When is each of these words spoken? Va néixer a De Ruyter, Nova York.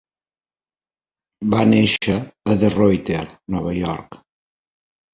Va 1.55 1.61
néixer 1.75 2.17
a 2.55 2.59
De 2.65 2.75
Ruyter, 2.79 3.23
Nova 3.59 3.79
York. 3.85 4.23